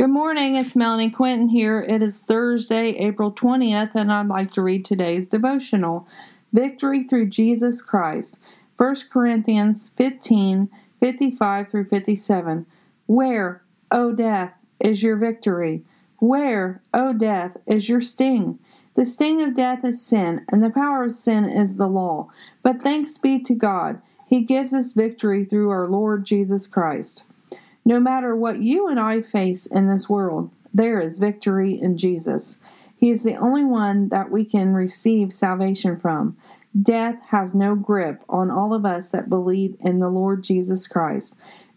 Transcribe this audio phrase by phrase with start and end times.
[0.00, 1.84] Good morning, it's Melanie Quinton here.
[1.86, 6.08] It is Thursday, April 20th, and I'd like to read today's devotional
[6.54, 8.38] Victory through Jesus Christ.
[8.78, 12.64] 1 Corinthians 15 55 through 57.
[13.08, 15.84] Where, O death, is your victory?
[16.16, 18.58] Where, O death, is your sting?
[18.94, 22.30] The sting of death is sin, and the power of sin is the law.
[22.62, 27.24] But thanks be to God, He gives us victory through our Lord Jesus Christ.
[27.90, 32.60] No matter what you and I face in this world, there is victory in Jesus.
[32.96, 36.36] He is the only one that we can receive salvation from.
[36.80, 41.34] Death has no grip on all of us that believe in the Lord Jesus Christ.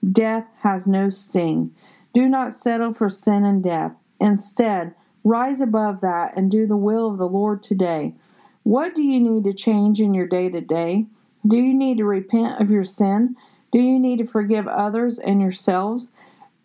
[0.07, 1.73] Death has no sting.
[2.13, 3.93] Do not settle for sin and death.
[4.19, 4.93] Instead,
[5.23, 8.13] rise above that and do the will of the Lord today.
[8.61, 11.07] What do you need to change in your day to day?
[11.47, 13.35] Do you need to repent of your sin?
[13.73, 16.11] Do you need to forgive others and yourselves?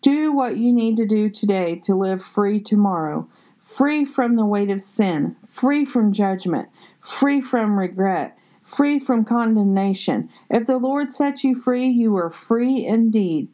[0.03, 3.27] Do what you need to do today to live free tomorrow,
[3.63, 6.69] free from the weight of sin, free from judgment,
[7.01, 10.29] free from regret, free from condemnation.
[10.51, 13.47] If the Lord sets you free, you are free indeed.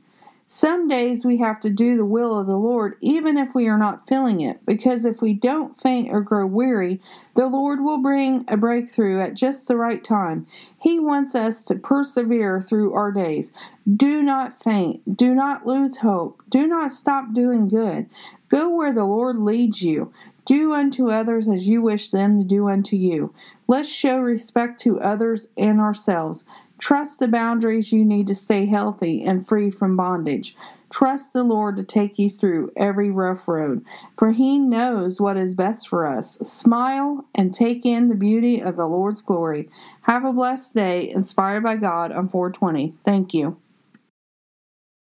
[0.47, 3.79] Some days we have to do the will of the Lord even if we are
[3.79, 7.01] not feeling it, because if we don't faint or grow weary,
[7.35, 10.45] the Lord will bring a breakthrough at just the right time.
[10.79, 13.53] He wants us to persevere through our days.
[13.91, 15.17] Do not faint.
[15.17, 16.43] Do not lose hope.
[16.49, 18.07] Do not stop doing good.
[18.49, 20.13] Go where the Lord leads you.
[20.45, 23.33] Do unto others as you wish them to do unto you.
[23.67, 26.45] Let's show respect to others and ourselves.
[26.77, 30.55] Trust the boundaries you need to stay healthy and free from bondage.
[30.89, 33.83] Trust the Lord to take you through every rough road,
[34.17, 36.37] for He knows what is best for us.
[36.43, 39.69] Smile and take in the beauty of the Lord's glory.
[40.01, 42.93] Have a blessed day, inspired by God on 420.
[43.03, 43.57] Thank you.